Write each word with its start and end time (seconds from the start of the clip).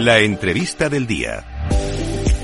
La 0.00 0.18
entrevista 0.18 0.88
del 0.88 1.06
día. 1.06 1.44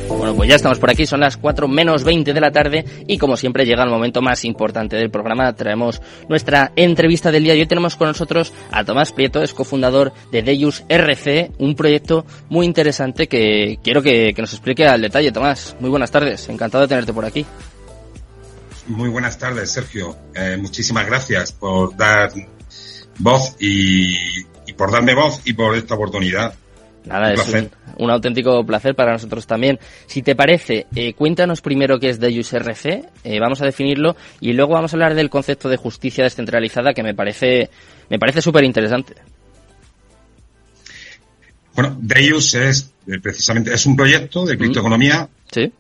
Bueno, 0.09 0.37
pues 0.37 0.47
ya 0.47 0.57
estamos 0.57 0.79
por 0.79 0.91
aquí, 0.91 1.07
son 1.07 1.21
las 1.21 1.39
4 1.39 1.67
menos 1.67 2.05
20 2.05 2.35
de 2.35 2.41
la 2.41 2.51
tarde 2.51 2.85
y 3.07 3.17
como 3.17 3.39
siempre 3.39 3.65
llega 3.65 3.83
el 3.83 3.89
momento 3.89 4.21
más 4.21 4.45
importante 4.45 4.97
del 4.97 5.11
programa, 5.11 5.55
traemos 5.55 6.03
nuestra 6.29 6.73
entrevista 6.77 7.33
del 7.33 7.45
día 7.45 7.55
y 7.55 7.61
hoy 7.61 7.67
tenemos 7.67 7.97
con 7.97 8.09
nosotros 8.09 8.53
a 8.71 8.85
Tomás 8.85 9.13
Prieto, 9.13 9.43
es 9.43 9.55
cofundador 9.55 10.13
de 10.31 10.43
Deus 10.43 10.85
RC, 10.87 11.53
un 11.57 11.75
proyecto 11.75 12.27
muy 12.51 12.67
interesante 12.67 13.27
que 13.27 13.79
quiero 13.83 14.03
que, 14.03 14.35
nos 14.37 14.53
explique 14.53 14.87
al 14.87 15.01
detalle. 15.01 15.33
Tomás, 15.33 15.77
muy 15.81 15.89
buenas 15.89 16.11
tardes, 16.11 16.47
encantado 16.51 16.83
de 16.83 16.89
tenerte 16.89 17.15
por 17.15 17.25
aquí. 17.25 17.47
Muy 18.87 19.09
buenas 19.09 19.39
tardes, 19.39 19.71
Sergio. 19.71 20.15
Eh, 20.35 20.59
muchísimas 20.61 21.07
gracias 21.07 21.53
por 21.53 21.97
dar 21.97 22.33
voz 23.19 23.57
y, 23.59 24.15
y 24.67 24.75
por 24.77 24.93
darme 24.93 25.15
voz 25.15 25.41
y 25.47 25.55
por 25.55 25.75
esta 25.75 25.95
oportunidad. 25.95 26.55
Nada, 27.07 27.33
es 27.33 27.69
un, 27.99 28.11
auténtico 28.11 28.67
placer 28.67 28.97
para 28.97 29.13
nosotros 29.13 29.47
también. 29.47 29.79
Si 30.07 30.23
te 30.23 30.35
parece, 30.35 30.87
eh, 30.95 31.15
cuéntanos 31.15 31.61
primero 31.61 32.01
qué 32.01 32.11
es 32.11 32.19
Deus 32.19 32.53
RC, 32.53 33.05
eh, 33.23 33.41
vamos 33.41 33.63
a 33.63 33.65
definirlo 33.65 34.17
y 34.41 34.53
luego 34.53 34.75
vamos 34.75 34.93
a 34.93 34.97
hablar 34.97 35.15
del 35.15 35.31
concepto 35.31 35.69
de 35.69 35.77
justicia 35.77 36.25
descentralizada 36.25 36.93
que 36.93 37.05
me 37.05 37.15
parece 37.15 37.71
me 38.11 38.19
parece 38.19 38.43
súper 38.43 38.65
interesante. 38.65 39.15
Bueno, 41.75 41.97
Deus 42.01 42.55
es 42.55 42.93
eh, 43.07 43.21
precisamente 43.21 43.73
es 43.73 43.87
un 43.87 43.95
proyecto 43.95 44.45
de 44.45 44.59
criptoeconomía 44.59 45.29
¿Sí? 45.53 45.73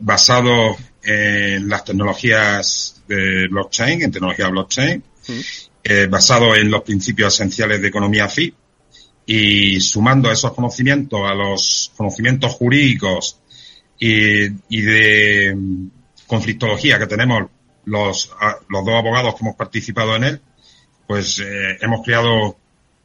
basado 0.00 0.76
en 1.02 1.66
las 1.68 1.84
tecnologías 1.84 3.02
de 3.08 3.48
blockchain, 3.48 4.02
en 4.02 4.12
tecnología 4.12 4.48
blockchain, 4.48 5.02
basado 6.10 6.54
en 6.54 6.70
los 6.70 6.82
principios 6.82 7.32
esenciales 7.34 7.80
de 7.80 7.88
economía 7.88 8.28
FI 8.28 8.54
y 9.32 9.80
sumando 9.80 10.28
esos 10.28 10.52
conocimientos 10.54 11.20
a 11.22 11.34
los 11.34 11.92
conocimientos 11.96 12.52
jurídicos 12.52 13.38
y, 13.96 14.48
de 14.80 15.56
conflictología 16.26 16.98
que 16.98 17.06
tenemos 17.06 17.44
los, 17.84 18.32
los 18.68 18.84
dos 18.84 18.94
abogados 18.96 19.36
que 19.36 19.44
hemos 19.44 19.54
participado 19.54 20.16
en 20.16 20.24
él, 20.24 20.40
pues 21.06 21.38
eh, 21.38 21.78
hemos 21.80 22.04
creado 22.04 22.56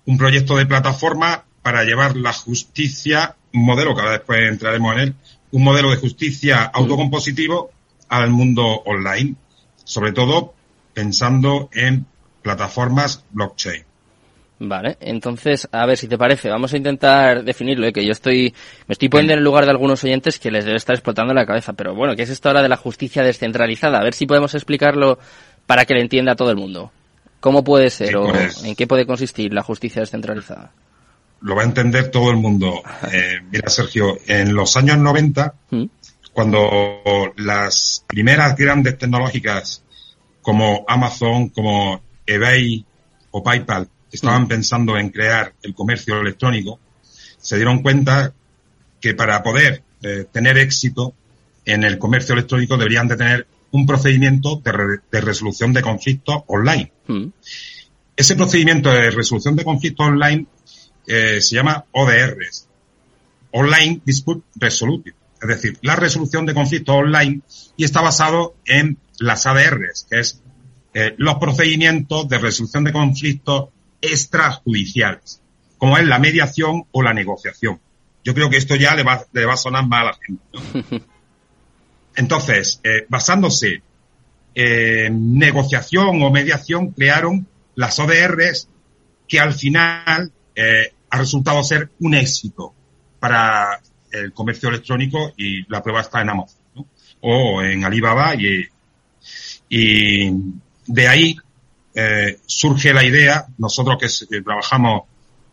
un 0.07 0.17
proyecto 0.17 0.57
de 0.57 0.65
plataforma 0.65 1.45
para 1.61 1.83
llevar 1.83 2.17
la 2.17 2.33
justicia, 2.33 3.35
un 3.53 3.63
modelo 3.63 3.93
que 3.93 4.01
ahora 4.01 4.13
después 4.13 4.49
entraremos 4.49 4.95
en 4.95 4.99
él, 5.01 5.15
un 5.51 5.63
modelo 5.63 5.91
de 5.91 5.97
justicia 5.97 6.63
autocompositivo 6.63 7.69
al 8.09 8.31
mundo 8.31 8.65
online, 8.65 9.35
sobre 9.83 10.11
todo 10.11 10.55
pensando 10.91 11.69
en 11.71 12.07
plataformas 12.41 13.23
blockchain. 13.29 13.85
Vale, 14.57 14.97
entonces, 15.01 15.67
a 15.71 15.85
ver 15.85 15.97
si 15.97 16.07
te 16.07 16.17
parece, 16.17 16.49
vamos 16.49 16.73
a 16.73 16.77
intentar 16.77 17.43
definirlo, 17.43 17.87
¿eh? 17.87 17.91
que 17.91 18.05
yo 18.05 18.13
estoy, 18.13 18.53
me 18.87 18.93
estoy 18.93 19.09
poniendo 19.09 19.33
en 19.33 19.39
el 19.39 19.45
lugar 19.45 19.65
de 19.65 19.71
algunos 19.71 20.01
oyentes 20.05 20.39
que 20.39 20.49
les 20.49 20.63
debe 20.63 20.77
estar 20.77 20.95
explotando 20.95 21.33
la 21.33 21.45
cabeza, 21.45 21.73
pero 21.73 21.93
bueno, 21.93 22.15
¿qué 22.15 22.23
es 22.23 22.29
esto 22.29 22.47
ahora 22.47 22.61
de 22.61 22.69
la 22.69 22.77
justicia 22.77 23.21
descentralizada? 23.21 23.99
A 23.99 24.03
ver 24.03 24.13
si 24.13 24.25
podemos 24.25 24.55
explicarlo 24.55 25.19
para 25.65 25.83
que 25.83 25.93
lo 25.93 25.99
entienda 25.99 26.35
todo 26.35 26.51
el 26.51 26.55
mundo. 26.55 26.91
¿Cómo 27.41 27.65
puede 27.65 27.89
ser 27.89 28.15
o 28.15 28.29
pues 28.29 28.63
en 28.63 28.75
qué 28.75 28.87
puede 28.87 29.05
consistir 29.05 29.53
la 29.53 29.61
justicia 29.61 29.99
descentralizada? 29.99 30.71
Lo 31.41 31.55
va 31.55 31.63
a 31.63 31.65
entender 31.65 32.09
todo 32.09 32.31
el 32.31 32.37
mundo. 32.37 32.81
Eh, 33.11 33.41
mira, 33.51 33.69
Sergio, 33.69 34.17
en 34.25 34.55
los 34.55 34.77
años 34.77 34.97
90, 34.97 35.53
¿Mm? 35.69 35.83
cuando 36.31 37.01
las 37.35 38.05
primeras 38.07 38.55
grandes 38.55 38.97
tecnológicas 38.97 39.83
como 40.41 40.85
Amazon, 40.87 41.49
como 41.49 42.01
eBay 42.25 42.85
o 43.31 43.43
PayPal 43.43 43.89
estaban 44.11 44.43
mm. 44.43 44.47
pensando 44.47 44.97
en 44.97 45.09
crear 45.09 45.53
el 45.61 45.73
comercio 45.73 46.19
electrónico, 46.19 46.79
se 47.37 47.55
dieron 47.55 47.81
cuenta 47.81 48.33
que 48.99 49.13
para 49.13 49.43
poder 49.43 49.83
eh, 50.01 50.25
tener 50.31 50.57
éxito 50.57 51.13
en 51.65 51.83
el 51.83 51.97
comercio 51.97 52.33
electrónico 52.33 52.77
deberían 52.77 53.07
de 53.07 53.17
tener 53.17 53.47
un 53.71 53.85
procedimiento 53.85 54.61
de, 54.63 55.21
resolución 55.21 55.73
de 55.73 55.81
conflictos 55.81 56.43
online. 56.47 56.91
Mm. 57.07 57.27
Ese 58.15 58.35
procedimiento 58.35 58.89
de 58.89 59.11
resolución 59.11 59.55
de 59.55 59.65
conflictos 59.65 60.07
online 60.07 60.45
eh, 61.07 61.41
se 61.41 61.55
llama 61.55 61.85
ODRs, 61.91 62.67
Online 63.51 64.01
Dispute 64.05 64.43
Resolution, 64.55 65.15
es 65.41 65.47
decir, 65.47 65.77
la 65.81 65.95
resolución 65.95 66.45
de 66.45 66.53
conflictos 66.53 66.95
online 66.95 67.41
y 67.77 67.83
está 67.83 68.01
basado 68.01 68.55
en 68.65 68.97
las 69.19 69.45
ADRs, 69.45 70.07
que 70.09 70.19
es 70.19 70.41
eh, 70.93 71.13
los 71.17 71.35
procedimientos 71.35 72.27
de 72.29 72.37
resolución 72.37 72.83
de 72.83 72.93
conflictos 72.93 73.69
extrajudiciales, 74.01 75.41
como 75.77 75.97
es 75.97 76.05
la 76.05 76.19
mediación 76.19 76.85
o 76.91 77.01
la 77.01 77.13
negociación. 77.13 77.79
Yo 78.23 78.33
creo 78.33 78.49
que 78.49 78.57
esto 78.57 78.75
ya 78.75 78.95
le 78.95 79.03
va, 79.03 79.25
le 79.33 79.45
va 79.45 79.53
a 79.53 79.57
sonar 79.57 79.87
mal 79.87 80.07
a 80.07 80.11
la 80.11 80.17
gente. 80.25 81.05
Entonces, 82.15 82.79
eh, 82.83 83.05
basándose 83.09 83.81
en 84.53 85.37
negociación 85.37 86.21
o 86.21 86.31
mediación, 86.31 86.91
crearon 86.91 87.47
las 87.75 87.99
ODRs 87.99 88.69
que 89.27 89.39
al 89.39 89.53
final 89.53 90.31
eh, 90.55 90.93
ha 91.09 91.17
resultado 91.17 91.63
ser 91.63 91.91
un 91.99 92.15
éxito 92.15 92.73
para 93.19 93.81
el 94.11 94.31
comercio 94.33 94.69
electrónico 94.69 95.33
y 95.35 95.69
la 95.69 95.83
prueba 95.83 96.01
está 96.01 96.21
en 96.21 96.29
Amazon 96.29 96.61
o 97.21 97.61
en 97.61 97.83
Alibaba 97.83 98.35
y, 98.35 98.65
y 99.67 100.31
de 100.87 101.07
ahí 101.07 101.35
eh, 101.97 102.39
surge 102.45 102.93
la 102.93 103.05
idea, 103.05 103.45
nosotros 103.57 103.97
que, 103.97 104.41
trabajamos 104.41 105.03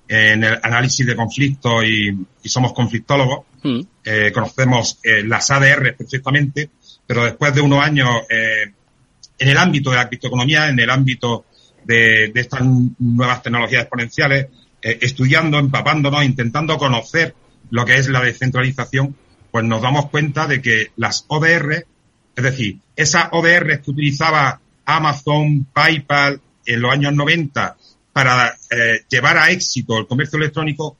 en 0.08 0.42
el 0.42 0.58
análisis 0.60 1.06
de 1.06 1.14
conflictos 1.14 1.84
y, 1.84 2.26
somos 2.48 2.72
conflictólogos, 2.72 3.47
mm. 3.62 3.80
eh, 4.04 4.32
conocemos 4.32 4.98
eh, 5.04 5.22
las 5.22 5.53
ADR 5.53 5.94
perfectamente, 5.97 6.69
pero 7.06 7.25
después 7.25 7.54
de 7.54 7.60
unos 7.60 7.84
años 7.84 8.08
en 8.28 9.48
el 9.48 9.56
ámbito 9.56 9.91
de 9.91 9.97
la 9.97 10.08
criptoeconomía, 10.08 10.69
en 10.69 10.80
el 10.80 10.91
ámbito 10.91 11.44
de, 11.84 12.32
estas 12.34 12.62
nuevas 12.98 13.42
tecnologías 13.42 13.82
exponenciales, 13.82 14.47
estudiando, 14.80 15.59
empapándonos, 15.59 16.24
intentando 16.24 16.76
conocer 16.76 17.34
lo 17.70 17.84
que 17.84 17.94
es 17.94 18.09
la 18.09 18.20
descentralización, 18.20 19.14
pues 19.50 19.64
nos 19.64 19.82
damos 19.82 20.09
cuenta 20.10 20.47
de 20.47 20.60
que 20.62 20.91
las 20.97 21.24
ODR, 21.28 21.86
es 22.34 22.44
decir, 22.44 22.78
esas 22.97 23.28
ODR 23.32 23.80
que 23.82 23.91
utilizaba 23.91 24.62
Amazon, 24.97 25.66
PayPal 25.72 26.41
en 26.64 26.80
los 26.80 26.92
años 26.92 27.12
90 27.14 27.76
para 28.12 28.56
eh, 28.70 29.04
llevar 29.08 29.38
a 29.38 29.50
éxito 29.50 29.98
el 29.98 30.06
comercio 30.06 30.38
electrónico, 30.38 30.97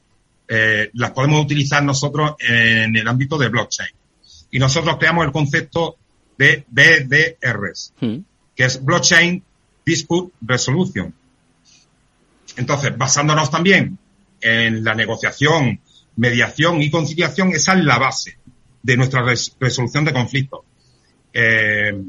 eh, 0.47 0.89
las 0.93 1.11
podemos 1.11 1.43
utilizar 1.43 1.83
nosotros 1.83 2.35
en 2.39 2.95
el 2.95 3.07
ámbito 3.07 3.37
de 3.37 3.49
blockchain. 3.49 3.89
Y 4.51 4.59
nosotros 4.59 4.97
creamos 4.97 5.25
el 5.25 5.31
concepto 5.31 5.97
de 6.37 6.65
BDRs, 6.67 7.93
hmm. 7.99 8.17
que 8.55 8.65
es 8.65 8.83
Blockchain 8.83 9.43
Dispute 9.85 10.33
Resolution. 10.41 11.13
Entonces, 12.57 12.95
basándonos 12.97 13.49
también 13.49 13.97
en 14.41 14.83
la 14.83 14.93
negociación, 14.93 15.79
mediación 16.15 16.81
y 16.81 16.91
conciliación, 16.91 17.51
esa 17.51 17.73
es 17.73 17.83
la 17.83 17.97
base 17.97 18.37
de 18.81 18.97
nuestra 18.97 19.23
resolución 19.59 20.05
de 20.05 20.13
conflictos. 20.13 20.61
Eh, 21.33 21.99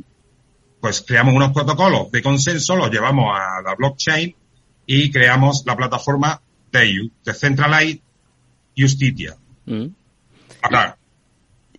pues 0.84 1.00
creamos 1.00 1.34
unos 1.34 1.50
protocolos 1.52 2.10
de 2.12 2.20
consenso, 2.20 2.76
los 2.76 2.90
llevamos 2.90 3.34
a 3.34 3.62
la 3.62 3.74
blockchain 3.74 4.36
y 4.84 5.10
creamos 5.10 5.62
la 5.64 5.74
plataforma 5.74 6.38
DEU, 6.70 7.10
Decentralized 7.24 8.00
Justicia. 8.76 9.34
Mm. 9.64 9.86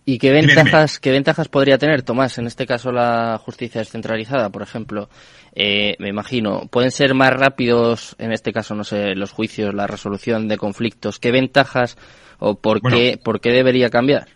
¿Y 0.04 0.18
qué 0.18 0.32
ventajas, 0.32 0.98
qué 0.98 1.12
ventajas 1.12 1.46
podría 1.46 1.78
tener, 1.78 2.02
Tomás, 2.02 2.36
en 2.38 2.48
este 2.48 2.66
caso 2.66 2.90
la 2.90 3.38
justicia 3.38 3.80
descentralizada, 3.80 4.50
por 4.50 4.62
ejemplo? 4.62 5.08
Eh, 5.54 5.94
me 6.00 6.08
imagino, 6.08 6.66
pueden 6.66 6.90
ser 6.90 7.14
más 7.14 7.30
rápidos, 7.30 8.16
en 8.18 8.32
este 8.32 8.52
caso, 8.52 8.74
no 8.74 8.82
sé, 8.82 9.14
los 9.14 9.30
juicios, 9.30 9.72
la 9.72 9.86
resolución 9.86 10.48
de 10.48 10.58
conflictos. 10.58 11.20
¿Qué 11.20 11.30
ventajas 11.30 11.96
o 12.40 12.58
por, 12.58 12.82
qué, 12.82 13.20
por 13.22 13.40
qué 13.40 13.50
debería 13.50 13.88
cambiar? 13.88 14.30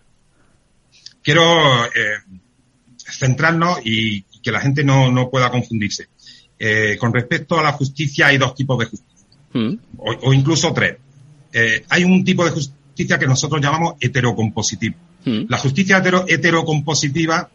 Quiero 1.25 1.87
eh, 1.87 2.21
centrarnos 3.11 3.85
y 3.85 4.25
que 4.43 4.53
la 4.53 4.61
gente 4.61 4.85
no, 4.85 5.11
no 5.11 5.31
pueda 5.31 5.51
confundirse. 5.51 6.09
Eh, 6.59 6.97
con 6.99 7.13
respecto 7.13 7.59
a 7.59 7.63
la 7.63 7.73
justicia 7.73 8.27
hay 8.27 8.37
dos 8.37 8.55
tipos 8.55 8.79
de 8.79 8.85
justicia, 8.85 9.27
mm. 9.55 9.75
o, 9.97 10.35
incluso 10.35 10.73
tres. 10.75 10.99
Eh, 11.53 11.85
hay 11.89 12.05
un 12.05 12.23
tipo 12.23 12.45
de 12.45 12.51
justicia 12.51 13.19
que 13.19 13.27
nosotros 13.27 13.61
llamamos 13.63 13.95
heterocompositiva. 13.99 14.97
Mm. 15.25 15.45
La 15.49 15.59
justicia 15.59 15.99
hetero, 15.99 16.25
heterocompositiva 16.29 17.49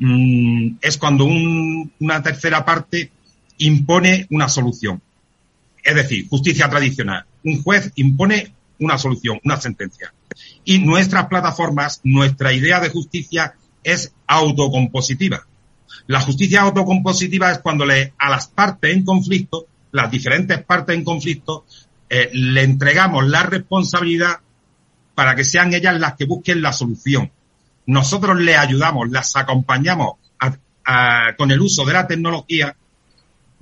mm, 0.00 0.76
es 0.80 0.98
cuando 0.98 1.24
una 1.24 2.22
tercera 2.22 2.64
parte 2.64 3.12
impone 3.58 4.26
una 4.30 4.48
solución. 4.48 5.00
Es 5.82 5.94
decir, 5.94 6.28
justicia 6.28 6.68
tradicional. 6.68 7.24
Un 7.44 7.62
juez 7.62 7.92
impone 7.94 8.52
una 8.80 8.98
solución, 8.98 9.40
una 9.44 9.60
sentencia. 9.60 10.12
Y 10.64 10.80
nuestras 10.80 11.26
plataformas, 11.26 12.00
nuestra 12.04 12.52
idea 12.52 12.80
de 12.80 12.90
justicia 12.90 13.54
es 13.84 14.12
autocompositiva. 14.26 15.46
La 16.06 16.20
justicia 16.20 16.62
autocompositiva 16.62 17.50
es 17.50 17.58
cuando 17.58 17.84
le, 17.84 18.14
a 18.18 18.30
las 18.30 18.48
partes 18.48 18.94
en 18.94 19.04
conflicto, 19.04 19.66
las 19.92 20.10
diferentes 20.10 20.62
partes 20.64 20.96
en 20.96 21.04
conflicto, 21.04 21.64
eh, 22.08 22.30
le 22.32 22.62
entregamos 22.62 23.26
la 23.26 23.42
responsabilidad 23.42 24.40
para 25.14 25.34
que 25.34 25.44
sean 25.44 25.74
ellas 25.74 25.98
las 25.98 26.14
que 26.14 26.26
busquen 26.26 26.62
la 26.62 26.72
solución. 26.72 27.30
Nosotros 27.86 28.38
les 28.38 28.56
ayudamos, 28.56 29.10
las 29.10 29.34
acompañamos 29.36 30.16
con 31.36 31.50
el 31.50 31.60
uso 31.60 31.84
de 31.84 31.92
la 31.92 32.06
tecnología, 32.06 32.74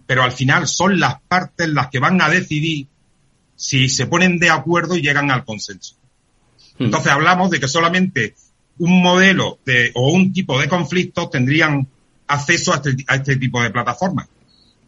pero 0.06 0.22
al 0.22 0.32
final 0.32 0.68
son 0.68 1.00
las 1.00 1.20
partes 1.22 1.68
las 1.68 1.88
que 1.88 1.98
van 1.98 2.20
a 2.20 2.28
decidir 2.28 2.86
si 3.56 3.88
se 3.88 4.06
ponen 4.06 4.38
de 4.38 4.50
acuerdo 4.50 4.96
y 4.96 5.02
llegan 5.02 5.30
al 5.30 5.44
consenso. 5.44 5.96
Hmm. 6.78 6.84
Entonces 6.84 7.10
hablamos 7.10 7.50
de 7.50 7.58
que 7.58 7.68
solamente 7.68 8.34
un 8.78 9.02
modelo 9.02 9.58
de, 9.64 9.90
o 9.94 10.12
un 10.12 10.32
tipo 10.32 10.60
de 10.60 10.68
conflictos 10.68 11.30
tendrían 11.30 11.88
acceso 12.26 12.72
a 12.72 12.76
este, 12.76 13.04
a 13.06 13.16
este 13.16 13.36
tipo 13.36 13.62
de 13.62 13.70
plataformas. 13.70 14.28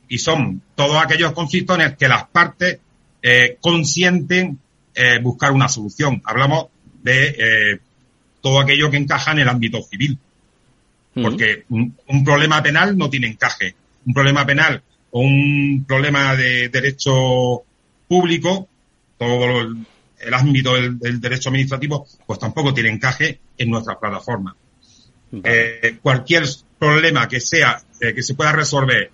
Y 0.08 0.18
son 0.18 0.62
todos 0.74 1.02
aquellos 1.02 1.32
conflictos 1.32 1.78
en 1.78 1.84
los 1.84 1.96
que 1.96 2.08
las 2.08 2.28
partes 2.28 2.78
eh, 3.22 3.58
consienten 3.60 4.58
eh, 4.94 5.18
buscar 5.20 5.52
una 5.52 5.68
solución. 5.68 6.22
Hablamos 6.24 6.66
de 7.02 7.28
eh, 7.28 7.78
todo 8.40 8.60
aquello 8.60 8.90
que 8.90 8.96
encaja 8.96 9.32
en 9.32 9.40
el 9.40 9.48
ámbito 9.48 9.82
civil. 9.82 10.18
Porque 11.14 11.64
un, 11.68 12.24
problema 12.24 12.62
penal 12.62 12.96
no 12.96 13.10
tiene 13.10 13.26
encaje. 13.26 13.74
Un 14.06 14.14
problema 14.14 14.46
penal 14.46 14.82
o 15.10 15.20
un 15.20 15.84
problema 15.86 16.36
de 16.36 16.68
derecho 16.68 17.64
público, 18.06 18.68
todo 19.18 19.62
el, 19.62 20.34
ámbito 20.34 20.74
del, 20.74 21.20
derecho 21.20 21.48
administrativo, 21.48 22.06
pues 22.24 22.38
tampoco 22.38 22.72
tiene 22.72 22.90
encaje 22.90 23.40
en 23.56 23.68
nuestra 23.68 23.98
plataforma. 23.98 24.54
cualquier 26.02 26.44
problema 26.78 27.28
que 27.28 27.40
sea, 27.40 27.82
que 27.98 28.22
se 28.22 28.34
pueda 28.34 28.52
resolver 28.52 29.10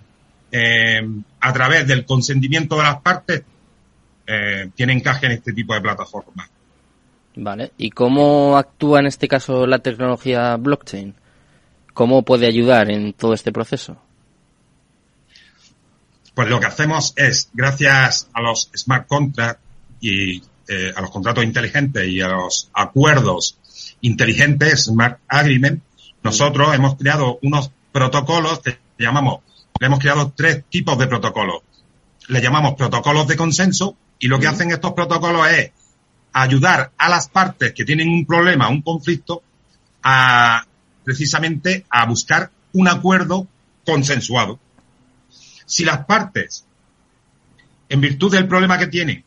a 1.41 1.53
través 1.53 1.87
del 1.87 2.05
consentimiento 2.05 2.77
de 2.77 2.83
las 2.83 3.01
partes, 3.01 3.43
eh, 4.27 4.71
tiene 4.73 4.93
encaje 4.93 5.27
en 5.27 5.33
este 5.33 5.53
tipo 5.53 5.73
de 5.73 5.81
plataformas. 5.81 6.49
Vale. 7.35 7.73
¿Y 7.77 7.91
cómo 7.91 8.57
actúa 8.57 8.99
en 8.99 9.07
este 9.07 9.27
caso 9.27 9.67
la 9.67 9.79
tecnología 9.79 10.55
blockchain? 10.55 11.13
¿Cómo 11.93 12.23
puede 12.23 12.47
ayudar 12.47 12.89
en 12.89 13.13
todo 13.13 13.33
este 13.33 13.51
proceso? 13.51 13.97
Pues 16.33 16.49
lo 16.49 16.59
que 16.59 16.65
hacemos 16.65 17.13
es, 17.15 17.49
gracias 17.53 18.29
a 18.33 18.41
los 18.41 18.69
smart 18.75 19.07
contracts 19.07 19.61
y 20.01 20.41
eh, 20.67 20.91
a 20.95 21.01
los 21.01 21.11
contratos 21.11 21.43
inteligentes 21.43 22.07
y 22.07 22.21
a 22.21 22.27
los 22.27 22.69
acuerdos 22.73 23.57
inteligentes, 24.01 24.85
smart 24.85 25.19
agreement, 25.27 25.81
nosotros 26.25 26.73
hemos 26.73 26.95
creado 26.95 27.37
unos 27.43 27.69
protocolos 27.91 28.59
que 28.59 28.79
llamamos, 28.97 29.41
hemos 29.79 29.99
creado 29.99 30.33
tres 30.35 30.63
tipos 30.67 30.97
de 30.97 31.05
protocolos. 31.05 31.61
Le 32.29 32.41
llamamos 32.41 32.73
protocolos 32.73 33.27
de 33.27 33.37
consenso, 33.37 33.95
y 34.17 34.27
lo 34.27 34.39
que 34.39 34.47
hacen 34.47 34.71
estos 34.71 34.93
protocolos 34.93 35.47
es 35.47 35.71
ayudar 36.33 36.91
a 36.97 37.09
las 37.09 37.29
partes 37.29 37.73
que 37.73 37.85
tienen 37.85 38.09
un 38.09 38.25
problema, 38.25 38.69
un 38.69 38.81
conflicto, 38.81 39.43
a 40.01 40.65
precisamente 41.03 41.85
a 41.91 42.07
buscar 42.07 42.49
un 42.73 42.87
acuerdo 42.87 43.47
consensuado. 43.85 44.59
Si 45.67 45.85
las 45.85 46.07
partes, 46.07 46.65
en 47.87 48.01
virtud 48.01 48.31
del 48.31 48.47
problema 48.47 48.79
que 48.79 48.87
tienen 48.87 49.23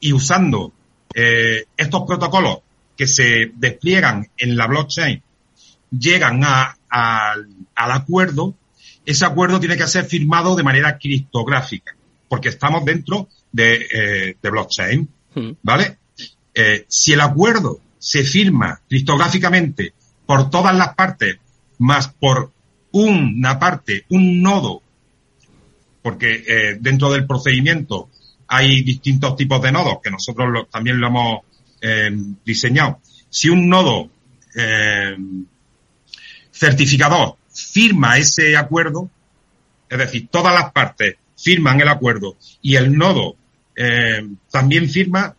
y 0.00 0.14
usando 0.14 0.72
eh, 1.14 1.66
estos 1.76 2.04
protocolos 2.06 2.60
que 2.96 3.06
se 3.06 3.52
despliegan 3.54 4.30
en 4.38 4.56
la 4.56 4.66
blockchain, 4.66 5.22
llegan 5.90 6.42
al 6.44 7.46
acuerdo, 7.76 8.54
ese 9.04 9.24
acuerdo 9.24 9.60
tiene 9.60 9.76
que 9.76 9.86
ser 9.86 10.04
firmado 10.04 10.54
de 10.54 10.62
manera 10.62 10.98
criptográfica, 10.98 11.96
porque 12.28 12.50
estamos 12.50 12.84
dentro 12.84 13.28
de, 13.52 13.86
eh, 13.92 14.36
de 14.40 14.50
blockchain, 14.50 15.08
hmm. 15.34 15.50
¿vale? 15.62 15.98
Eh, 16.54 16.84
si 16.88 17.12
el 17.12 17.20
acuerdo 17.20 17.80
se 17.98 18.24
firma 18.24 18.80
criptográficamente 18.88 19.94
por 20.26 20.50
todas 20.50 20.76
las 20.76 20.94
partes, 20.94 21.38
más 21.78 22.08
por 22.08 22.52
una 22.92 23.58
parte, 23.58 24.04
un 24.10 24.42
nodo, 24.42 24.82
porque 26.02 26.44
eh, 26.46 26.76
dentro 26.80 27.10
del 27.10 27.26
procedimiento 27.26 28.08
hay 28.46 28.82
distintos 28.82 29.36
tipos 29.36 29.60
de 29.62 29.72
nodos 29.72 29.98
que 30.02 30.10
nosotros 30.10 30.68
también 30.70 31.00
lo 31.00 31.08
hemos 31.08 31.40
eh, 31.80 32.10
diseñado. 32.44 33.00
Si 33.28 33.48
un 33.48 33.68
nodo 33.68 34.10
eh, 34.56 35.16
certificador 36.58 37.36
firma 37.52 38.18
ese 38.18 38.56
acuerdo, 38.56 39.10
es 39.88 39.98
decir, 39.98 40.28
todas 40.30 40.54
las 40.54 40.72
partes 40.72 41.16
firman 41.36 41.80
el 41.80 41.88
acuerdo 41.88 42.36
y 42.60 42.76
el 42.76 42.96
nodo 42.96 43.36
eh, 43.76 44.26
también 44.50 44.88
firma, 44.88 45.36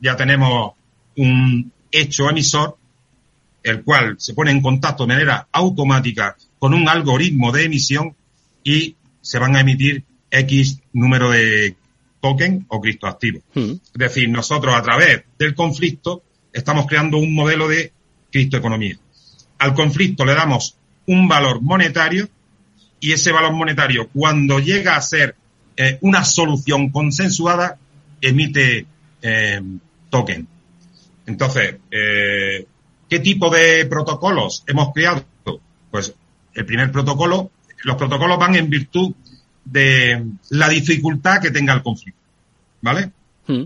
ya 0.00 0.16
tenemos 0.16 0.72
un 1.16 1.72
hecho 1.90 2.28
emisor, 2.28 2.76
el 3.62 3.82
cual 3.84 4.16
se 4.18 4.34
pone 4.34 4.50
en 4.50 4.60
contacto 4.60 5.04
de 5.04 5.14
manera 5.14 5.48
automática 5.52 6.36
con 6.58 6.74
un 6.74 6.88
algoritmo 6.88 7.52
de 7.52 7.64
emisión 7.64 8.16
y 8.64 8.96
se 9.20 9.38
van 9.38 9.56
a 9.56 9.60
emitir 9.60 10.04
X 10.30 10.80
número 10.92 11.30
de 11.30 11.76
token 12.20 12.66
o 12.68 12.80
criptoactivos. 12.80 13.42
Hmm. 13.54 13.72
Es 13.72 13.92
decir, 13.94 14.28
nosotros 14.28 14.74
a 14.74 14.82
través 14.82 15.24
del 15.38 15.54
conflicto 15.54 16.22
estamos 16.52 16.86
creando 16.86 17.18
un 17.18 17.34
modelo 17.34 17.68
de 17.68 17.92
criptoeconomía. 18.30 18.98
Al 19.60 19.74
conflicto 19.74 20.24
le 20.24 20.34
damos 20.34 20.76
un 21.06 21.28
valor 21.28 21.60
monetario 21.60 22.28
y 22.98 23.12
ese 23.12 23.30
valor 23.30 23.52
monetario 23.52 24.08
cuando 24.08 24.58
llega 24.58 24.96
a 24.96 25.00
ser 25.00 25.36
eh, 25.76 25.98
una 26.00 26.24
solución 26.24 26.90
consensuada 26.90 27.78
emite 28.20 28.86
eh, 29.22 29.62
token. 30.08 30.46
Entonces, 31.26 31.76
eh, 31.90 32.66
¿qué 33.08 33.20
tipo 33.20 33.50
de 33.50 33.86
protocolos 33.86 34.64
hemos 34.66 34.92
creado? 34.92 35.24
Pues 35.90 36.14
el 36.54 36.66
primer 36.66 36.90
protocolo, 36.90 37.50
los 37.84 37.96
protocolos 37.96 38.38
van 38.38 38.56
en 38.56 38.68
virtud 38.68 39.14
de 39.64 40.24
la 40.50 40.68
dificultad 40.68 41.40
que 41.40 41.50
tenga 41.50 41.74
el 41.74 41.82
conflicto. 41.82 42.20
¿Vale? 42.82 43.10
Hmm. 43.46 43.64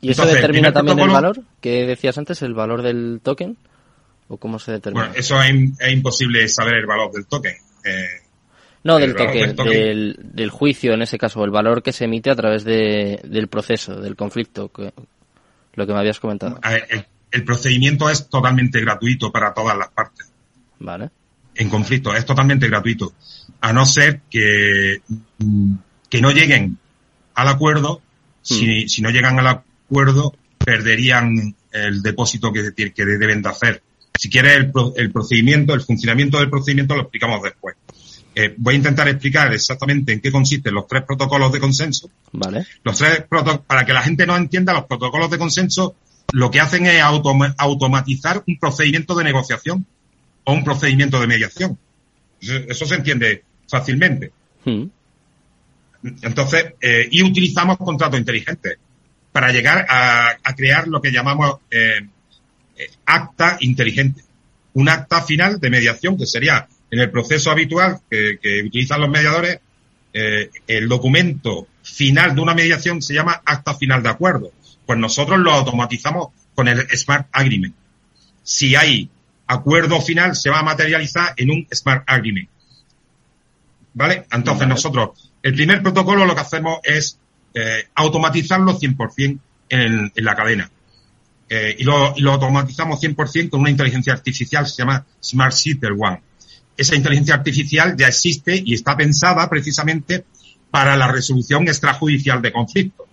¿Y 0.00 0.10
eso 0.10 0.26
determina 0.26 0.72
también 0.72 0.98
el 0.98 1.08
valor 1.08 1.42
que 1.60 1.86
decías 1.86 2.18
antes, 2.18 2.42
el 2.42 2.54
valor 2.54 2.82
del 2.82 3.20
token? 3.22 3.56
¿O 4.28 4.36
cómo 4.36 4.58
se 4.58 4.72
determina? 4.72 5.06
Bueno, 5.06 5.18
eso 5.18 5.42
es, 5.42 5.92
imposible 5.92 6.48
saber 6.48 6.74
el 6.76 6.86
valor 6.86 7.10
del 7.12 7.26
token. 7.26 7.56
Eh, 7.84 8.28
no, 8.84 8.98
del 8.98 9.14
toque, 9.14 9.54
del, 9.54 10.50
juicio 10.50 10.92
en 10.94 11.02
ese 11.02 11.18
caso, 11.18 11.44
el 11.44 11.50
valor 11.50 11.82
que 11.82 11.92
se 11.92 12.04
emite 12.04 12.30
a 12.30 12.36
través 12.36 12.64
de, 12.64 13.20
del 13.24 13.48
proceso, 13.48 14.00
del 14.00 14.16
conflicto, 14.16 14.70
que, 14.70 14.92
lo 15.74 15.86
que 15.86 15.92
me 15.92 15.98
habías 15.98 16.20
comentado. 16.20 16.60
El, 17.30 17.44
procedimiento 17.44 18.08
es 18.08 18.28
totalmente 18.28 18.80
gratuito 18.80 19.32
para 19.32 19.52
todas 19.52 19.76
las 19.76 19.88
partes. 19.88 20.30
Vale. 20.78 21.10
En 21.54 21.68
conflicto, 21.68 22.14
es 22.14 22.24
totalmente 22.24 22.68
gratuito. 22.68 23.12
A 23.60 23.72
no 23.72 23.84
ser 23.84 24.20
que, 24.30 24.98
que 26.08 26.20
no 26.20 26.30
lleguen 26.30 26.78
al 27.34 27.48
acuerdo, 27.48 28.00
si, 28.42 28.84
hmm. 28.84 28.88
si 28.88 29.02
no 29.02 29.10
llegan 29.10 29.38
al 29.40 29.46
acuerdo, 29.48 30.34
perderían 30.58 31.54
el 31.72 32.02
depósito 32.02 32.52
que, 32.52 32.72
que 32.74 33.04
deben 33.04 33.42
de 33.42 33.48
hacer. 33.48 33.82
Si 34.18 34.28
quieres 34.28 34.56
el, 34.56 34.72
el 34.96 35.12
procedimiento, 35.12 35.74
el 35.74 35.80
funcionamiento 35.80 36.38
del 36.38 36.50
procedimiento 36.50 36.94
lo 36.94 37.02
explicamos 37.02 37.42
después. 37.42 37.76
Eh, 38.34 38.54
voy 38.56 38.74
a 38.74 38.76
intentar 38.76 39.08
explicar 39.08 39.52
exactamente 39.52 40.12
en 40.12 40.20
qué 40.20 40.30
consisten 40.30 40.72
los 40.72 40.86
tres 40.86 41.02
protocolos 41.02 41.50
de 41.50 41.58
consenso. 41.58 42.08
Vale. 42.32 42.66
Los 42.84 42.96
tres 42.96 43.24
para 43.66 43.84
que 43.84 43.92
la 43.92 44.02
gente 44.02 44.26
no 44.26 44.36
entienda, 44.36 44.72
los 44.72 44.84
protocolos 44.84 45.30
de 45.30 45.38
consenso 45.38 45.96
lo 46.32 46.50
que 46.50 46.60
hacen 46.60 46.86
es 46.86 47.02
automatizar 47.02 48.44
un 48.46 48.58
procedimiento 48.58 49.16
de 49.16 49.24
negociación 49.24 49.86
o 50.44 50.52
un 50.52 50.62
procedimiento 50.62 51.20
de 51.20 51.26
mediación. 51.26 51.78
Eso, 52.40 52.86
se 52.86 52.94
entiende 52.94 53.42
fácilmente. 53.68 54.30
Hmm. 54.64 54.84
Entonces, 56.22 56.74
eh, 56.80 57.08
y 57.10 57.22
utilizamos 57.22 57.76
contratos 57.78 58.20
inteligentes 58.20 58.78
para 59.32 59.50
llegar 59.50 59.84
a, 59.88 60.36
crear 60.56 60.86
lo 60.86 61.02
que 61.02 61.10
llamamos 61.10 61.56
eh, 61.70 62.06
acta 63.04 63.56
inteligente. 63.60 64.22
Un 64.74 64.88
acta 64.88 65.22
final 65.22 65.58
de 65.60 65.70
mediación 65.70 66.16
que 66.16 66.26
sería 66.26 66.68
en 66.90 67.00
el 67.00 67.10
proceso 67.10 67.50
habitual 67.50 68.00
que, 68.10 68.62
utilizan 68.64 69.00
los 69.00 69.10
mediadores, 69.10 69.60
eh, 70.12 70.50
el 70.66 70.88
documento 70.88 71.66
final 71.82 72.34
de 72.34 72.40
una 72.40 72.54
mediación 72.54 73.02
se 73.02 73.14
llama 73.14 73.42
acta 73.44 73.74
final 73.74 74.02
de 74.02 74.08
acuerdo. 74.08 74.52
Pues 74.86 74.98
nosotros 74.98 75.38
lo 75.38 75.52
automatizamos 75.52 76.28
con 76.54 76.68
el 76.68 76.88
Smart 76.96 77.28
Agreement. 77.32 77.74
Si 78.42 78.74
hay 78.74 79.10
acuerdo 79.46 80.00
final, 80.00 80.34
se 80.34 80.50
va 80.50 80.60
a 80.60 80.62
materializar 80.62 81.34
en 81.36 81.50
un 81.50 81.66
Smart 81.72 82.04
Agreement. 82.06 82.48
¿Vale? 83.94 84.26
Entonces 84.30 84.68
nosotros, 84.68 85.32
el 85.42 85.54
primer 85.54 85.82
protocolo 85.82 86.24
lo 86.24 86.34
que 86.34 86.40
hacemos 86.40 86.78
es 86.84 87.18
eh, 87.54 87.88
automatizarlo 87.94 88.78
100% 88.78 89.38
en, 89.70 90.12
en 90.14 90.24
la 90.24 90.36
cadena. 90.36 90.70
Eh, 91.50 91.76
y, 91.78 91.84
lo, 91.84 92.14
y 92.16 92.20
lo 92.20 92.32
automatizamos 92.32 93.00
100% 93.00 93.50
con 93.50 93.60
una 93.60 93.70
inteligencia 93.70 94.12
artificial, 94.12 94.66
se 94.66 94.82
llama 94.82 95.04
Smart 95.20 95.52
Sitter 95.52 95.92
One 95.92 96.20
esa 96.78 96.94
inteligencia 96.94 97.34
artificial 97.34 97.96
ya 97.96 98.06
existe 98.06 98.62
y 98.64 98.72
está 98.72 98.96
pensada 98.96 99.50
precisamente 99.50 100.24
para 100.70 100.96
la 100.96 101.08
resolución 101.08 101.66
extrajudicial 101.66 102.40
de 102.40 102.52
conflictos. 102.52 103.06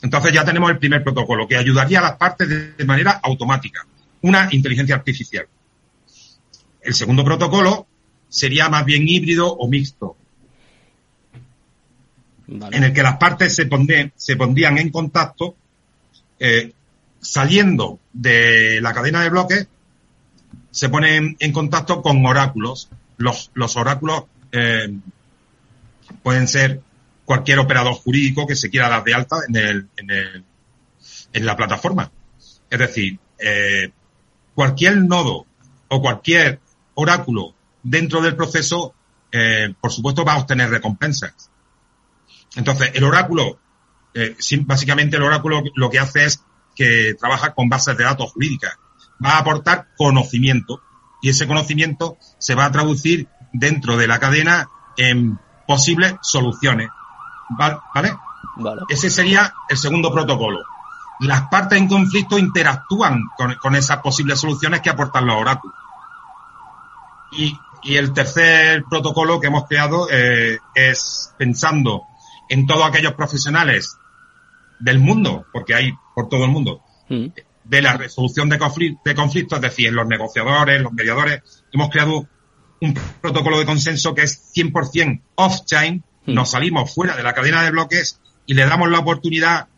Entonces 0.00 0.32
ya 0.32 0.44
tenemos 0.44 0.70
el 0.70 0.78
primer 0.78 1.04
protocolo 1.04 1.46
que 1.46 1.56
ayudaría 1.56 1.98
a 1.98 2.02
las 2.02 2.16
partes 2.16 2.48
de, 2.48 2.84
manera 2.86 3.20
automática. 3.22 3.86
Una 4.22 4.48
inteligencia 4.50 4.94
artificial. 4.94 5.46
El 6.80 6.94
segundo 6.94 7.22
protocolo 7.22 7.86
sería 8.28 8.70
más 8.70 8.84
bien 8.86 9.06
híbrido 9.06 9.52
o 9.52 9.68
mixto. 9.68 10.16
En 12.48 12.82
el 12.82 12.92
que 12.94 13.02
las 13.02 13.18
partes 13.18 13.54
se, 13.54 13.68
se 14.16 14.36
pondrían 14.36 14.78
en 14.78 14.90
contacto 14.90 15.54
eh, 16.38 16.72
saliendo 17.22 18.00
de 18.12 18.80
la 18.82 18.92
cadena 18.92 19.22
de 19.22 19.30
bloques, 19.30 19.68
se 20.70 20.88
ponen 20.88 21.36
en 21.38 21.52
contacto 21.52 22.02
con 22.02 22.24
oráculos. 22.26 22.90
Los, 23.16 23.50
los 23.54 23.76
oráculos 23.76 24.24
eh, 24.50 24.94
pueden 26.22 26.48
ser 26.48 26.82
cualquier 27.24 27.60
operador 27.60 27.94
jurídico 27.94 28.46
que 28.46 28.56
se 28.56 28.68
quiera 28.68 28.88
dar 28.88 29.04
de 29.04 29.14
alta 29.14 29.36
en, 29.48 29.56
el, 29.56 29.88
en, 29.96 30.10
el, 30.10 30.44
en 31.32 31.46
la 31.46 31.56
plataforma. 31.56 32.10
Es 32.68 32.78
decir, 32.78 33.18
eh, 33.38 33.90
cualquier 34.54 34.96
nodo 34.96 35.46
o 35.88 36.00
cualquier 36.02 36.60
oráculo 36.94 37.54
dentro 37.82 38.20
del 38.20 38.36
proceso, 38.36 38.94
eh, 39.30 39.72
por 39.80 39.92
supuesto, 39.92 40.24
va 40.24 40.34
a 40.34 40.38
obtener 40.38 40.70
recompensas. 40.70 41.50
Entonces, 42.56 42.90
el 42.94 43.04
oráculo, 43.04 43.58
eh, 44.14 44.36
básicamente 44.62 45.16
el 45.16 45.22
oráculo 45.22 45.62
lo 45.74 45.90
que 45.90 45.98
hace 45.98 46.24
es 46.24 46.42
que 46.74 47.14
trabaja 47.18 47.54
con 47.54 47.68
bases 47.68 47.96
de 47.96 48.04
datos 48.04 48.32
jurídicas. 48.32 48.78
Va 49.24 49.32
a 49.32 49.38
aportar 49.38 49.88
conocimiento 49.96 50.82
y 51.20 51.30
ese 51.30 51.46
conocimiento 51.46 52.18
se 52.38 52.54
va 52.54 52.66
a 52.66 52.72
traducir 52.72 53.28
dentro 53.52 53.96
de 53.96 54.08
la 54.08 54.18
cadena 54.18 54.68
en 54.96 55.38
posibles 55.66 56.16
soluciones. 56.22 56.88
¿Vale? 57.50 57.78
Ese 58.88 59.10
sería 59.10 59.54
el 59.68 59.76
segundo 59.76 60.12
protocolo. 60.12 60.64
Las 61.20 61.42
partes 61.48 61.78
en 61.78 61.88
conflicto 61.88 62.38
interactúan 62.38 63.22
con, 63.36 63.76
esas 63.76 63.98
posibles 63.98 64.40
soluciones 64.40 64.80
que 64.80 64.90
aportan 64.90 65.26
los 65.26 65.36
oráculos. 65.36 65.76
Y, 67.32 67.58
el 67.84 68.12
tercer 68.12 68.84
protocolo 68.88 69.40
que 69.40 69.48
hemos 69.48 69.66
creado 69.66 70.06
eh, 70.08 70.58
es 70.72 71.34
pensando 71.36 72.04
en 72.48 72.64
todos 72.64 72.86
aquellos 72.86 73.14
profesionales 73.14 73.98
del 74.78 75.00
mundo, 75.00 75.46
porque 75.52 75.74
hay 75.74 75.92
por 76.14 76.28
todo 76.28 76.44
el 76.44 76.50
mundo, 76.50 76.82
mm. 77.08 77.26
de 77.64 77.82
la 77.82 77.96
resolución 77.96 78.48
de, 78.48 78.58
de 79.04 79.14
conflictos, 79.14 79.56
es 79.56 79.62
decir, 79.62 79.92
los 79.92 80.06
negociadores, 80.06 80.80
los 80.82 80.92
mediadores, 80.92 81.42
hemos 81.72 81.90
creado 81.90 82.26
un 82.82 82.98
protocolo 83.20 83.60
de 83.60 83.64
consenso 83.64 84.14
que 84.14 84.22
es 84.22 84.52
100% 84.54 85.20
off-chain, 85.36 86.02
hmm. 86.26 86.34
nos 86.34 86.50
salimos 86.50 86.92
fuera 86.92 87.16
de 87.16 87.22
la 87.22 87.32
cadena 87.32 87.62
de 87.62 87.70
bloques 87.70 88.20
y 88.44 88.54
le 88.54 88.66
damos 88.66 88.90
la 88.90 88.98
oportunidad 88.98 89.68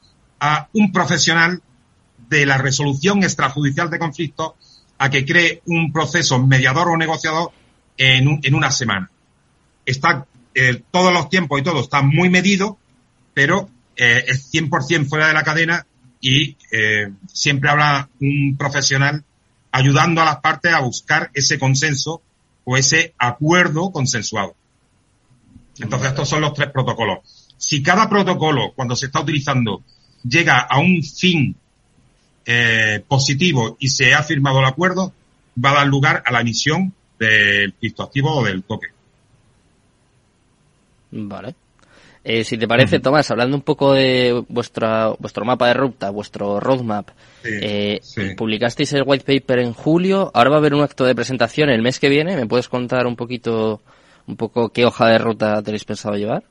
a 0.41 0.69
un 0.73 0.91
profesional 0.91 1.63
de 2.31 2.47
la 2.47 2.57
resolución 2.57 3.23
extrajudicial 3.23 3.91
de 3.91 3.99
conflictos 3.99 4.55
a 4.97 5.11
que 5.11 5.27
cree 5.27 5.61
un 5.67 5.93
proceso 5.93 6.39
mediador 6.39 6.89
o 6.89 6.97
negociador 6.97 7.53
en, 7.99 8.41
en 8.43 8.55
una 8.55 8.71
semana. 8.71 9.11
Está, 9.85 10.27
eh, 10.55 10.83
todos 10.91 11.13
los 11.13 11.29
tiempos 11.29 11.61
y 11.61 11.63
todo 11.63 11.81
está 11.81 12.01
muy 12.01 12.31
medido, 12.31 12.79
pero 13.35 13.69
eh, 13.97 14.25
es 14.29 14.51
100% 14.51 15.09
fuera 15.09 15.29
de 15.29 15.35
la 15.35 15.43
cadena 15.43 15.87
y 16.25 16.57
eh, 16.73 17.13
siempre 17.31 17.69
habrá 17.69 18.09
un 18.19 18.57
profesional 18.57 19.23
ayudando 19.71 20.23
a 20.23 20.25
las 20.25 20.39
partes 20.39 20.73
a 20.73 20.81
buscar 20.81 21.31
ese 21.35 21.59
consenso 21.59 22.23
o 22.65 22.79
ese 22.79 23.13
acuerdo 23.19 23.93
consensuado. 23.93 24.55
Entonces, 25.79 26.09
estos 26.09 26.27
son 26.27 26.41
los 26.41 26.55
tres 26.55 26.71
protocolos. 26.71 27.19
Si 27.59 27.83
cada 27.83 28.09
protocolo, 28.09 28.73
cuando 28.75 28.97
se 28.97 29.07
está 29.07 29.21
utilizando, 29.21 29.83
llega 30.27 30.61
a 30.61 30.79
un 30.79 31.03
fin 31.03 31.57
eh, 32.47 33.05
positivo 33.07 33.77
y 33.79 33.89
se 33.89 34.15
ha 34.15 34.23
firmado 34.23 34.61
el 34.61 34.65
acuerdo, 34.65 35.13
va 35.63 35.73
a 35.73 35.75
dar 35.75 35.87
lugar 35.89 36.23
a 36.25 36.33
la 36.33 36.41
emisión 36.41 36.95
del 37.19 37.75
activo 37.99 38.35
o 38.35 38.45
del 38.45 38.63
toque. 38.63 38.87
Vale. 41.11 41.55
Eh, 42.27 42.43
si 42.43 42.57
te 42.57 42.67
parece, 42.67 43.01
Tomás, 43.01 43.31
hablando 43.31 43.55
un 43.55 43.63
poco 43.63 43.93
de 43.93 44.43
vuestra, 44.49 45.09
vuestro 45.19 45.45
mapa 45.45 45.69
de 45.69 45.75
ruta, 45.75 46.09
vuestro 46.09 46.59
roadmap, 46.59 47.11
eh, 47.45 48.01
publicasteis 48.35 48.95
el 48.95 49.03
white 49.05 49.27
paper 49.27 49.59
en 49.59 49.75
julio, 49.75 50.31
ahora 50.33 50.49
va 50.49 50.57
a 50.57 50.59
haber 50.61 50.73
un 50.73 50.83
acto 50.83 51.05
de 51.05 51.15
presentación 51.15 51.69
el 51.69 51.83
mes 51.83 52.01
que 52.01 52.09
viene, 52.09 52.35
¿me 52.35 52.47
puedes 52.47 52.71
contar 52.71 53.07
un 53.07 53.15
poquito, 53.15 53.83
un 54.27 54.37
poco 54.37 54.71
qué 54.71 54.87
hoja 54.87 55.09
de 55.09 55.19
ruta 55.19 55.63
tenéis 55.63 55.85
pensado 55.85 56.17
llevar? 56.17 56.45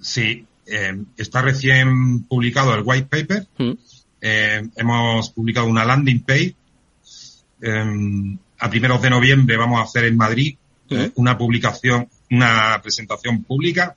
Sí, 0.00 0.46
eh, 0.66 0.96
está 1.18 1.42
recién 1.42 2.24
publicado 2.24 2.74
el 2.74 2.84
white 2.86 3.08
paper, 3.10 3.46
mm. 3.58 3.72
hemos 4.76 5.28
publicado 5.28 5.66
una 5.66 5.84
landing 5.84 6.22
page, 6.22 6.56
a 8.58 8.70
primeros 8.70 9.02
de 9.02 9.10
noviembre 9.10 9.58
vamos 9.58 9.78
a 9.78 9.82
hacer 9.82 10.04
en 10.04 10.16
Madrid 10.16 10.56
mm. 10.88 11.04
una 11.16 11.36
publicación, 11.36 12.08
una 12.30 12.80
presentación 12.82 13.44
pública 13.44 13.94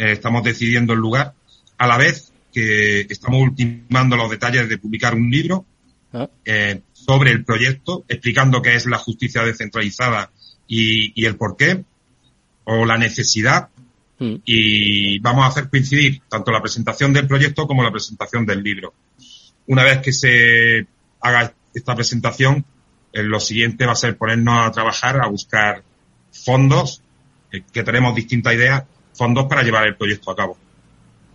eh, 0.00 0.12
estamos 0.12 0.42
decidiendo 0.42 0.94
el 0.94 0.98
lugar, 0.98 1.34
a 1.76 1.86
la 1.86 1.98
vez 1.98 2.32
que 2.54 3.02
estamos 3.02 3.42
ultimando 3.42 4.16
los 4.16 4.30
detalles 4.30 4.66
de 4.66 4.78
publicar 4.78 5.14
un 5.14 5.30
libro 5.30 5.66
ah. 6.14 6.26
eh, 6.42 6.80
sobre 6.94 7.32
el 7.32 7.44
proyecto, 7.44 8.06
explicando 8.08 8.62
qué 8.62 8.76
es 8.76 8.86
la 8.86 8.96
justicia 8.96 9.42
descentralizada 9.44 10.30
y, 10.66 11.22
el 11.26 11.36
por 11.36 11.54
qué, 11.54 11.84
o 12.64 12.86
la 12.86 12.96
necesidad, 12.96 13.68
mm. 14.18 14.36
y 14.46 15.18
vamos 15.18 15.44
a 15.44 15.48
hacer 15.48 15.68
coincidir 15.68 16.22
tanto 16.30 16.50
la 16.50 16.62
presentación 16.62 17.12
del 17.12 17.26
proyecto 17.26 17.66
como 17.66 17.82
la 17.82 17.92
presentación 17.92 18.46
del 18.46 18.62
libro. 18.62 18.94
Una 19.66 19.84
vez 19.84 19.98
que 19.98 20.14
se 20.14 20.86
haga 21.20 21.52
esta 21.74 21.94
presentación, 21.94 22.64
eh, 23.12 23.22
lo 23.22 23.38
siguiente 23.38 23.84
va 23.84 23.92
a 23.92 23.96
ser 23.96 24.16
ponernos 24.16 24.66
a 24.66 24.72
trabajar, 24.72 25.20
a 25.20 25.26
buscar 25.26 25.82
fondos, 26.32 27.02
que 27.50 27.82
tenemos 27.82 28.14
distintas 28.14 28.54
ideas, 28.54 28.84
fondos 29.12 29.46
para 29.46 29.62
llevar 29.62 29.86
el 29.86 29.96
proyecto 29.96 30.30
a 30.30 30.36
cabo. 30.36 30.56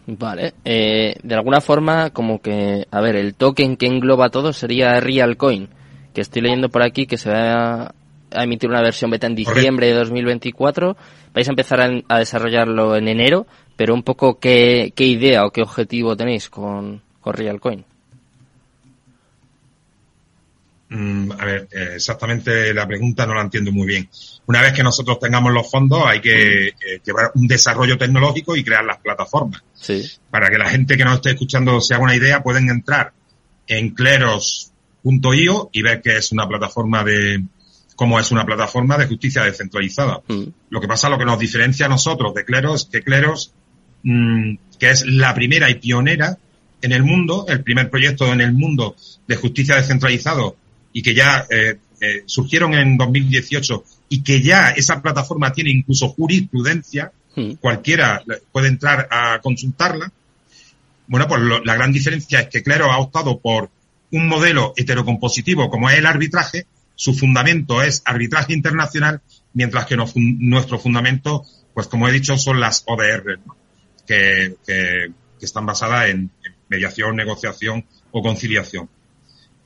Vale, 0.08 0.54
eh, 0.64 1.16
de 1.24 1.36
alguna 1.36 1.62
forma, 1.62 2.12
como 2.12 2.40
que, 2.40 2.86
a 2.92 3.02
ver, 3.02 3.16
el 3.16 3.34
token 3.34 3.76
que 3.76 3.88
engloba 3.88 4.30
todo 4.30 4.54
sería 4.54 5.00
Realcoin, 5.00 5.70
que 6.14 6.22
estoy 6.22 6.44
leyendo 6.44 6.70
por 6.70 6.84
aquí 6.84 7.08
que 7.08 7.18
se 7.18 7.32
va 7.32 7.94
a 8.32 8.44
emitir 8.44 8.70
una 8.70 8.82
versión 8.82 9.10
beta 9.10 9.26
en 9.26 9.36
diciembre 9.36 9.88
de 9.88 9.94
2024. 9.94 10.96
Vais 11.34 11.48
a 11.48 11.52
empezar 11.52 12.04
a, 12.08 12.20
desarrollarlo 12.20 12.96
en 12.96 13.08
enero, 13.08 13.48
pero 13.76 13.96
un 13.96 14.04
poco 14.04 14.40
qué, 14.40 14.94
qué 14.96 15.06
idea 15.06 15.46
o 15.46 15.52
qué 15.52 15.64
objetivo 15.64 16.16
tenéis 16.16 16.50
con, 16.50 17.02
con 17.20 17.34
Realcoin. 17.34 17.86
Mm, 20.90 21.32
a 21.32 21.46
ver, 21.46 21.68
eh, 21.72 21.94
exactamente 21.96 22.74
la 22.74 22.88
pregunta 22.88 23.26
no 23.26 23.34
la 23.34 23.42
entiendo 23.42 23.72
muy 23.72 23.88
bien. 23.88 24.10
Una 24.46 24.62
vez 24.62 24.74
que 24.74 24.84
nosotros 24.84 25.20
tengamos 25.20 25.52
los 25.52 25.70
fondos, 25.70 26.04
hay 26.06 26.22
que 26.22 26.68
eh, 26.68 26.74
llevar 27.04 27.32
un 27.36 27.48
desarrollo 27.48 27.98
tecnológico 27.98 28.56
y 28.56 28.64
crear 28.64 28.86
las 28.86 29.00
plataformas. 29.00 29.64
Para 30.30 30.50
que 30.50 30.58
la 30.58 30.70
gente 30.70 30.96
que 30.98 31.04
nos 31.04 31.16
esté 31.16 31.32
escuchando 31.32 31.82
se 31.82 31.96
haga 31.96 32.04
una 32.04 32.16
idea, 32.16 32.44
pueden 32.44 32.70
entrar 32.70 33.14
en 33.68 33.92
cleros.io 33.92 35.70
y 35.72 35.82
ver 35.82 36.02
que 36.02 36.18
es 36.18 36.32
una 36.32 36.48
plataforma 36.48 37.04
de, 37.04 37.44
cómo 37.96 38.20
es 38.20 38.32
una 38.32 38.46
plataforma 38.46 38.98
de 38.98 39.08
justicia 39.08 39.44
descentralizada. 39.44 40.22
Mm. 40.28 40.44
Lo 40.70 40.82
que 40.82 40.88
pasa, 40.88 41.10
lo 41.10 41.18
que 41.18 41.26
nos 41.26 41.40
diferencia 41.40 41.88
a 41.88 41.90
nosotros 41.90 42.34
de 42.34 42.46
Cleros, 42.46 42.86
que 42.92 43.02
Cleros, 43.02 43.54
mm, 44.04 44.56
que 44.80 44.90
es 44.92 45.06
la 45.06 45.34
primera 45.34 45.70
y 45.70 45.76
pionera 45.76 46.38
en 46.82 46.92
el 46.92 47.04
mundo, 47.04 47.46
el 47.48 47.64
primer 47.64 47.90
proyecto 47.90 48.32
en 48.32 48.42
el 48.42 48.54
mundo 48.54 48.96
de 49.28 49.36
justicia 49.36 49.76
descentralizado 49.76 50.58
y 50.96 51.02
que 51.02 51.14
ya 51.14 51.46
eh, 51.50 51.78
eh, 52.00 52.24
surgieron 52.26 52.74
en 52.74 52.96
2018 52.96 53.84
y 54.08 54.24
que 54.24 54.42
ya 54.42 54.70
esa 54.72 55.02
plataforma 55.02 55.52
tiene 55.52 55.72
incluso 55.72 56.08
jurisprudencia, 56.08 57.12
hmm. 57.36 57.56
cualquiera 57.56 58.24
puede 58.50 58.70
entrar 58.70 59.06
a 59.12 59.42
consultarla. 59.42 60.10
Bueno, 61.08 61.28
pues 61.28 61.42
la 61.66 61.76
gran 61.76 61.92
diferencia 61.92 62.40
es 62.40 62.48
que 62.48 62.64
Claro 62.64 62.94
ha 62.94 63.00
optado 63.00 63.40
por 63.40 63.70
un 64.12 64.30
modelo 64.30 64.74
heterocompositivo 64.78 65.70
como 65.70 65.90
es 65.90 66.00
el 66.00 66.06
arbitraje, 66.06 66.66
su 66.96 67.14
fundamento 67.14 67.84
es 67.84 68.02
arbitraje 68.06 68.54
internacional, 68.54 69.22
mientras 69.54 69.86
que 69.88 69.98
nuestro 69.98 70.80
fundamento, 70.80 71.44
pues 71.74 71.88
como 71.88 72.08
he 72.08 72.14
dicho, 72.14 72.38
son 72.38 72.62
las 72.62 72.86
ODR, 72.88 73.38
que, 74.08 74.56
que, 74.66 75.12
están 75.42 75.66
basadas 75.66 76.10
en, 76.10 76.32
mediación, 76.70 77.18
negociación 77.18 77.86
o 78.12 78.22
conciliación. 78.24 78.90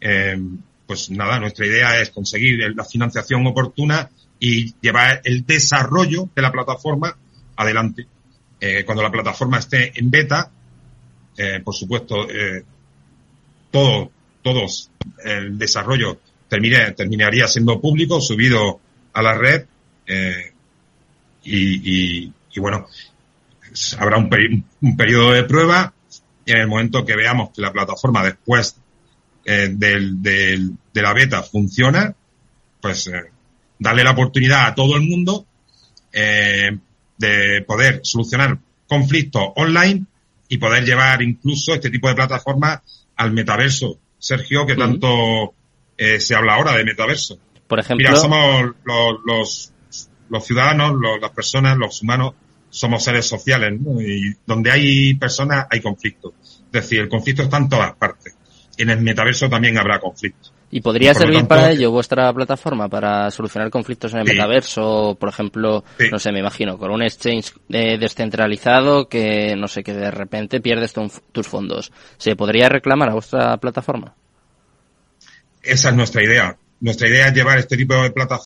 Eh, 0.02 0.36
pues 0.90 1.12
nada, 1.12 1.40
nuestra 1.40 1.68
idea 1.68 2.02
es 2.02 2.10
conseguir 2.10 2.58
la 2.76 2.84
financiación 2.84 3.46
oportuna 3.46 4.10
y 4.40 4.74
llevar 4.82 5.22
el 5.24 5.46
desarrollo 5.46 6.28
de 6.36 6.42
la 6.42 6.52
plataforma 6.52 7.16
adelante. 7.58 8.08
Eh, 8.60 8.84
cuando 8.86 9.04
la 9.04 9.12
plataforma 9.12 9.60
esté 9.60 9.92
en 10.00 10.10
beta, 10.10 10.50
eh, 11.38 11.62
por 11.64 11.76
supuesto, 11.76 12.28
eh, 12.28 12.64
todo, 13.70 14.10
todos, 14.42 14.90
el 15.24 15.60
desarrollo 15.60 16.22
terminaría 16.48 17.48
siendo 17.48 17.80
público, 17.80 18.20
subido 18.20 18.80
a 19.14 19.22
la 19.22 19.36
red, 19.36 19.68
y, 21.44 22.34
bueno, 22.58 22.88
habrá 24.00 24.18
un, 24.18 24.66
un 24.82 24.98
periodo 24.98 25.34
de 25.34 25.44
prueba 25.44 25.94
y 26.48 26.52
en 26.52 26.58
el 26.58 26.68
momento 26.68 27.06
que 27.06 27.16
veamos 27.16 27.52
que 27.52 27.62
la 27.62 27.72
plataforma 27.72 28.24
después 28.24 28.76
eh, 29.52 29.70
del, 29.72 30.22
del, 30.22 30.74
de 30.94 31.02
la 31.02 31.12
beta 31.12 31.42
funciona, 31.42 32.14
pues 32.80 33.08
eh, 33.08 33.32
darle 33.80 34.04
la 34.04 34.12
oportunidad 34.12 34.68
a 34.68 34.76
todo 34.76 34.96
el 34.96 35.02
mundo 35.02 35.44
eh, 36.14 36.78
de 37.18 37.64
poder 37.66 38.02
solucionar 38.04 38.60
conflictos 38.88 39.44
online 39.56 40.06
y 40.50 40.60
poder 40.60 40.86
llevar 40.86 41.24
incluso 41.24 41.74
este 41.74 41.90
tipo 41.90 42.08
de 42.08 42.14
plataformas 42.14 42.82
al 43.16 43.32
metaverso. 43.32 43.98
Sergio, 44.20 44.68
que 44.68 44.76
tanto 44.76 45.56
eh, 45.98 46.20
se 46.20 46.36
habla 46.36 46.54
ahora 46.54 46.78
de 46.78 46.84
metaverso. 46.84 47.40
Por 47.68 47.80
ejemplo. 47.80 48.08
Mira, 48.08 48.20
somos 48.20 48.76
los, 48.84 49.16
los, 49.26 49.74
los 50.30 50.46
ciudadanos, 50.46 50.94
los, 50.94 51.20
las 51.20 51.32
personas, 51.32 51.76
los 51.76 52.04
humanos, 52.04 52.36
somos 52.70 53.04
seres 53.04 53.26
sociales, 53.26 53.80
¿no? 53.82 54.00
Y 54.00 54.36
donde 54.46 54.72
hay 54.72 55.16
personas 55.16 55.66
hay 55.72 55.82
conflicto. 55.82 56.36
Es 56.44 56.72
decir, 56.72 57.00
el 57.00 57.10
conflicto 57.10 57.42
está 57.42 57.58
en 57.58 57.70
todas 57.70 57.96
partes. 57.96 58.36
En 58.80 58.90
el 58.90 59.02
metaverso 59.02 59.50
también 59.50 59.78
habrá 59.78 60.00
conflicto. 60.00 60.52
¿Y 60.72 60.82
podría 60.82 61.14
servir 61.14 61.46
para 61.48 61.72
ello 61.72 61.92
vuestra 61.92 62.32
plataforma 62.32 62.88
para 62.88 63.30
solucionar 63.30 63.70
conflictos 63.70 64.14
en 64.14 64.20
el 64.20 64.28
sí. 64.28 64.34
metaverso? 64.34 65.18
Por 65.20 65.30
ejemplo, 65.30 65.84
sí. 65.98 66.08
no 66.10 66.18
sé, 66.18 66.32
me 66.32 66.40
imagino, 66.40 66.78
con 66.78 66.92
un 66.92 67.02
exchange 67.02 67.54
eh, 67.70 67.98
descentralizado 68.00 69.10
que, 69.10 69.56
no 69.58 69.68
sé, 69.68 69.84
que 69.84 69.94
de 69.94 70.12
repente 70.12 70.62
pierdes 70.62 70.94
tu, 70.94 71.12
tus 71.32 71.48
fondos. 71.48 71.92
¿Se 72.18 72.36
podría 72.36 72.70
reclamar 72.70 73.10
a 73.10 73.14
vuestra 73.14 73.58
plataforma? 73.58 74.16
Esa 75.62 75.90
es 75.90 75.96
nuestra 75.96 76.24
idea. 76.24 76.58
Nuestra 76.82 77.10
idea 77.10 77.28
es 77.28 77.34
llevar 77.34 77.60
este 77.60 77.76
tipo 77.76 78.02
de, 78.02 78.12
plata 78.12 78.38